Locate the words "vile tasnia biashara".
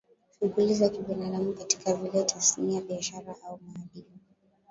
2.03-3.35